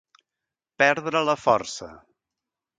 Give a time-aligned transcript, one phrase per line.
[0.83, 1.93] Perdre la força.